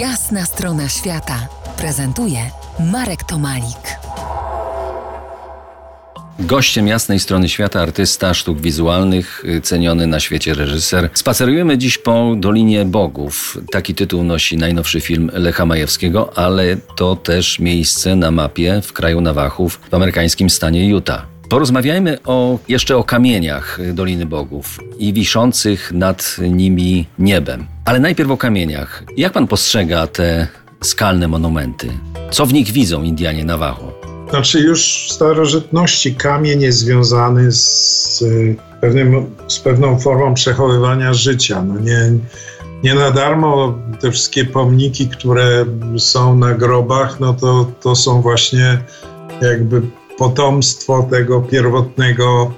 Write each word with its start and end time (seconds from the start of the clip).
Jasna 0.00 0.44
strona 0.44 0.88
świata 0.88 1.48
prezentuje 1.76 2.38
Marek 2.92 3.24
Tomalik. 3.24 3.98
Gościem 6.38 6.88
jasnej 6.88 7.20
strony 7.20 7.48
świata 7.48 7.80
artysta 7.80 8.34
sztuk 8.34 8.60
wizualnych, 8.60 9.44
y, 9.44 9.60
ceniony 9.60 10.06
na 10.06 10.20
świecie 10.20 10.54
reżyser. 10.54 11.10
Spacerujemy 11.14 11.78
dziś 11.78 11.98
po 11.98 12.34
Dolinie 12.36 12.84
Bogów. 12.84 13.58
Taki 13.72 13.94
tytuł 13.94 14.24
nosi 14.24 14.56
najnowszy 14.56 15.00
film 15.00 15.30
Lecha 15.32 15.66
Majewskiego, 15.66 16.38
ale 16.38 16.76
to 16.96 17.16
też 17.16 17.58
miejsce 17.58 18.16
na 18.16 18.30
mapie 18.30 18.80
w 18.82 18.92
kraju 18.92 19.20
Nawachów 19.20 19.80
w 19.90 19.94
amerykańskim 19.94 20.50
stanie 20.50 20.88
Utah. 20.88 21.35
Porozmawiajmy 21.48 22.18
o, 22.24 22.58
jeszcze 22.68 22.96
o 22.96 23.04
kamieniach 23.04 23.78
Doliny 23.94 24.26
Bogów 24.26 24.78
i 24.98 25.12
wiszących 25.12 25.92
nad 25.92 26.36
nimi 26.50 27.06
niebem. 27.18 27.66
Ale 27.84 28.00
najpierw 28.00 28.30
o 28.30 28.36
kamieniach. 28.36 29.04
Jak 29.16 29.32
pan 29.32 29.46
postrzega 29.46 30.06
te 30.06 30.48
skalne 30.80 31.28
monumenty? 31.28 31.88
Co 32.30 32.46
w 32.46 32.52
nich 32.52 32.70
widzą 32.70 33.02
Indianie 33.02 33.44
Navajo? 33.44 33.92
Znaczy 34.30 34.60
już 34.60 35.06
w 35.08 35.12
starożytności 35.12 36.14
kamień 36.14 36.60
jest 36.60 36.78
związany 36.78 37.52
z, 37.52 38.24
pewnym, 38.80 39.26
z 39.48 39.58
pewną 39.58 39.98
formą 39.98 40.34
przechowywania 40.34 41.14
życia. 41.14 41.62
No 41.62 41.80
nie, 41.80 42.12
nie 42.82 42.94
na 42.94 43.10
darmo 43.10 43.78
te 44.00 44.12
wszystkie 44.12 44.44
pomniki, 44.44 45.08
które 45.08 45.66
są 45.98 46.38
na 46.38 46.54
grobach, 46.54 47.20
no 47.20 47.34
to, 47.34 47.72
to 47.80 47.96
są 47.96 48.22
właśnie 48.22 48.78
jakby 49.42 49.82
potomstwo 50.18 51.08
tego 51.10 51.40
pierwotnego 51.40 52.52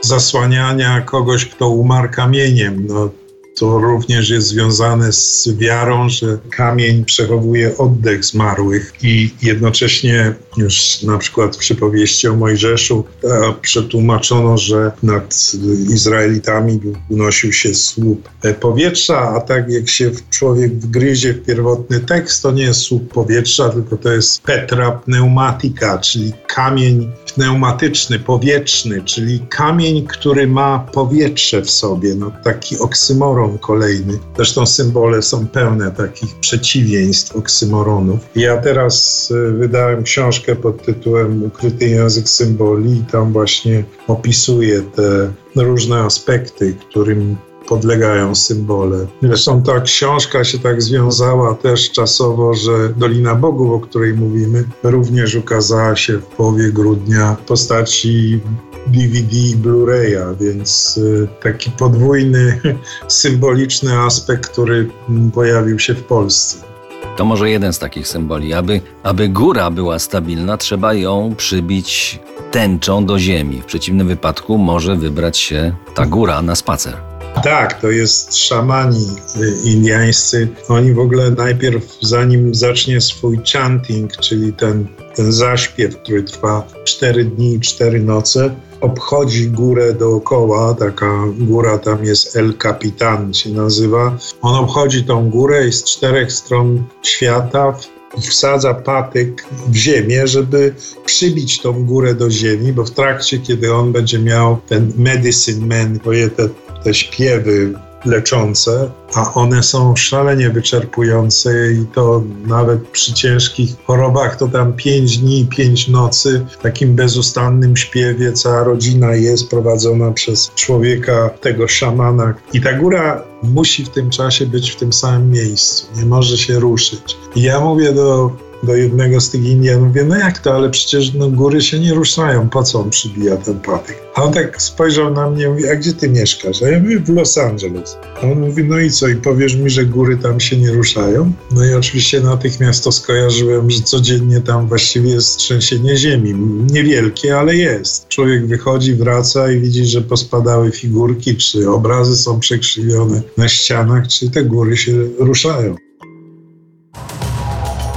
zasłaniania 0.00 1.00
kogoś, 1.00 1.46
kto 1.46 1.68
umarł 1.68 2.08
kamieniem. 2.12 2.86
No, 2.86 3.10
to 3.54 3.78
również 3.78 4.30
jest 4.30 4.48
związane 4.48 5.12
z 5.12 5.48
wiarą, 5.58 6.08
że 6.08 6.38
kamień 6.50 7.04
przechowuje 7.04 7.78
oddech 7.78 8.24
zmarłych 8.24 8.92
i 9.02 9.30
jednocześnie 9.42 10.34
już 10.56 11.02
na 11.02 11.18
przykład 11.18 11.56
w 11.56 11.58
przypowieści 11.58 12.28
o 12.28 12.36
Mojżeszu 12.36 13.04
e, 13.24 13.54
przetłumaczono, 13.62 14.58
że 14.58 14.92
nad 15.02 15.52
Izraelitami 15.90 16.80
unosił 17.10 17.52
się 17.52 17.74
słup 17.74 18.28
powietrza, 18.60 19.20
a 19.20 19.40
tak 19.40 19.70
jak 19.70 19.88
się 19.88 20.10
człowiek 20.30 20.74
wgryzie 20.74 21.32
w 21.32 21.44
pierwotny 21.44 22.00
tekst, 22.00 22.42
to 22.42 22.52
nie 22.52 22.62
jest 22.62 22.80
słup 22.80 23.12
powietrza, 23.12 23.68
tylko 23.68 23.96
to 23.96 24.12
jest 24.12 24.42
petra 24.42 24.92
pneumatika, 24.92 25.98
czyli 25.98 26.32
kamień 26.46 27.12
pneumatyczny, 27.34 28.18
powietrzny, 28.18 29.02
czyli 29.02 29.40
kamień, 29.48 30.06
który 30.06 30.46
ma 30.46 30.78
powietrze 30.78 31.62
w 31.62 31.70
sobie, 31.70 32.14
no, 32.14 32.32
taki 32.44 32.78
oksymoron 32.78 33.43
kolejny. 33.60 34.18
Zresztą 34.36 34.66
symbole 34.66 35.22
są 35.22 35.46
pełne 35.46 35.90
takich 35.90 36.34
przeciwieństw 36.34 37.36
oksymoronów. 37.36 38.20
Ja 38.36 38.56
teraz 38.56 39.28
e, 39.48 39.52
wydałem 39.52 40.02
książkę 40.02 40.56
pod 40.56 40.84
tytułem 40.84 41.42
Ukryty 41.42 41.88
język 41.88 42.28
symboli 42.28 42.98
i 42.98 43.04
tam 43.04 43.32
właśnie 43.32 43.84
opisuję 44.08 44.82
te 44.82 45.32
różne 45.56 46.00
aspekty, 46.00 46.74
którym 46.88 47.36
podlegają 47.68 48.34
symbole. 48.34 49.06
Zresztą 49.22 49.62
ta 49.62 49.80
książka 49.80 50.44
się 50.44 50.58
tak 50.58 50.82
związała 50.82 51.54
też 51.54 51.90
czasowo, 51.90 52.54
że 52.54 52.88
Dolina 52.96 53.34
Bogów, 53.34 53.72
o 53.72 53.80
której 53.80 54.14
mówimy, 54.14 54.64
również 54.82 55.34
ukazała 55.34 55.96
się 55.96 56.18
w 56.18 56.26
połowie 56.26 56.72
grudnia 56.72 57.36
w 57.40 57.44
postaci 57.44 58.40
DVD 58.86 59.36
i 59.36 59.56
Blu-raya, 59.56 60.36
więc 60.40 60.96
y, 60.96 61.28
taki 61.42 61.70
podwójny, 61.70 62.60
symboliczny 63.08 63.98
aspekt, 63.98 64.50
który 64.50 64.90
pojawił 65.34 65.78
się 65.78 65.94
w 65.94 66.02
Polsce. 66.02 66.74
To 67.16 67.24
może 67.24 67.50
jeden 67.50 67.72
z 67.72 67.78
takich 67.78 68.08
symboli. 68.08 68.54
Aby, 68.54 68.80
aby 69.02 69.28
góra 69.28 69.70
była 69.70 69.98
stabilna, 69.98 70.56
trzeba 70.56 70.94
ją 70.94 71.34
przybić 71.36 72.20
tęczą 72.50 73.06
do 73.06 73.18
ziemi. 73.18 73.62
W 73.62 73.64
przeciwnym 73.64 74.08
wypadku 74.08 74.58
może 74.58 74.96
wybrać 74.96 75.38
się 75.38 75.74
ta 75.94 76.06
góra 76.06 76.42
na 76.42 76.54
spacer. 76.54 77.13
Tak, 77.42 77.80
to 77.80 77.90
jest 77.90 78.36
szamani 78.36 79.06
y, 79.36 79.54
indiańscy. 79.64 80.48
Oni 80.68 80.92
w 80.92 80.98
ogóle 80.98 81.30
najpierw, 81.30 81.98
zanim 82.00 82.54
zacznie 82.54 83.00
swój 83.00 83.38
chanting, 83.52 84.16
czyli 84.16 84.52
ten, 84.52 84.86
ten 85.14 85.32
zaśpiew, 85.32 85.96
który 85.96 86.22
trwa 86.22 86.66
4 86.84 87.24
dni 87.24 87.54
i 87.54 87.60
4 87.60 88.00
noce, 88.00 88.54
obchodzi 88.80 89.50
górę 89.50 89.92
dookoła, 89.92 90.74
taka 90.74 91.24
góra 91.38 91.78
tam 91.78 92.04
jest 92.04 92.36
El 92.36 92.54
Capitan 92.58 93.34
się 93.34 93.50
nazywa. 93.50 94.18
On 94.42 94.54
obchodzi 94.54 95.04
tą 95.04 95.30
górę 95.30 95.68
i 95.68 95.72
z 95.72 95.84
czterech 95.84 96.32
stron 96.32 96.84
świata 97.02 97.74
wsadza 98.20 98.74
patyk 98.74 99.46
w 99.68 99.74
ziemię, 99.76 100.26
żeby 100.26 100.74
przybić 101.06 101.60
tą 101.60 101.84
górę 101.84 102.14
do 102.14 102.30
ziemi, 102.30 102.72
bo 102.72 102.84
w 102.84 102.90
trakcie, 102.90 103.38
kiedy 103.38 103.74
on 103.74 103.92
będzie 103.92 104.18
miał 104.18 104.60
ten 104.68 104.92
medicine 104.96 105.66
man, 105.66 106.00
te, 106.36 106.48
te 106.84 106.94
śpiewy 106.94 107.74
leczące, 108.06 108.90
a 109.14 109.34
one 109.34 109.62
są 109.62 109.96
szalenie 109.96 110.50
wyczerpujące 110.50 111.72
i 111.72 111.86
to 111.94 112.22
nawet 112.46 112.88
przy 112.88 113.14
ciężkich 113.14 113.70
chorobach 113.86 114.36
to 114.36 114.48
tam 114.48 114.72
pięć 114.72 115.18
dni, 115.18 115.46
pięć 115.50 115.88
nocy 115.88 116.46
w 116.50 116.62
takim 116.62 116.94
bezustannym 116.94 117.76
śpiewie 117.76 118.32
cała 118.32 118.64
rodzina 118.64 119.14
jest 119.14 119.50
prowadzona 119.50 120.12
przez 120.12 120.50
człowieka, 120.54 121.30
tego 121.40 121.68
szamana. 121.68 122.34
I 122.52 122.60
ta 122.60 122.72
góra 122.72 123.24
musi 123.42 123.84
w 123.84 123.88
tym 123.88 124.10
czasie 124.10 124.46
być 124.46 124.70
w 124.70 124.76
tym 124.76 124.92
samym 124.92 125.30
miejscu, 125.30 125.86
nie 125.96 126.06
może 126.06 126.38
się 126.38 126.58
ruszyć. 126.58 127.16
I 127.36 127.42
ja 127.42 127.60
mówię 127.60 127.92
do 127.92 128.30
do 128.64 128.74
jednego 128.76 129.20
z 129.20 129.30
tych 129.30 129.44
Indian, 129.44 129.82
mówię, 129.82 130.04
no 130.04 130.16
jak 130.16 130.38
to, 130.38 130.54
ale 130.54 130.70
przecież 130.70 131.14
no, 131.14 131.28
góry 131.28 131.62
się 131.62 131.78
nie 131.78 131.94
ruszają, 131.94 132.48
po 132.48 132.62
co 132.62 132.80
on 132.80 132.90
przybija 132.90 133.36
ten 133.36 133.60
patyk? 133.60 134.04
A 134.14 134.22
on 134.22 134.32
tak 134.32 134.62
spojrzał 134.62 135.14
na 135.14 135.30
mnie 135.30 135.44
i 135.44 135.48
mówi, 135.48 135.68
a 135.68 135.76
gdzie 135.76 135.92
ty 135.92 136.08
mieszkasz? 136.08 136.62
A 136.62 136.68
ja 136.68 136.80
mówię, 136.80 137.00
w 137.00 137.08
Los 137.08 137.38
Angeles. 137.38 137.96
A 138.16 138.20
on 138.20 138.40
mówi, 138.40 138.64
no 138.64 138.78
i 138.78 138.90
co, 138.90 139.08
i 139.08 139.16
powiesz 139.16 139.54
mi, 139.56 139.70
że 139.70 139.84
góry 139.84 140.16
tam 140.16 140.40
się 140.40 140.56
nie 140.56 140.70
ruszają? 140.70 141.32
No 141.52 141.64
i 141.64 141.74
oczywiście 141.74 142.20
natychmiast 142.20 142.84
to 142.84 142.92
skojarzyłem, 142.92 143.70
że 143.70 143.82
codziennie 143.82 144.40
tam 144.40 144.68
właściwie 144.68 145.10
jest 145.10 145.36
trzęsienie 145.36 145.96
ziemi. 145.96 146.34
Niewielkie, 146.70 147.38
ale 147.38 147.56
jest. 147.56 148.08
Człowiek 148.08 148.46
wychodzi, 148.46 148.94
wraca 148.94 149.52
i 149.52 149.60
widzi, 149.60 149.86
że 149.86 150.02
pospadały 150.02 150.70
figurki, 150.70 151.36
czy 151.36 151.70
obrazy 151.70 152.16
są 152.16 152.40
przekrzywione 152.40 153.22
na 153.36 153.48
ścianach, 153.48 154.08
czy 154.08 154.30
te 154.30 154.44
góry 154.44 154.76
się 154.76 154.92
ruszają. 155.18 155.83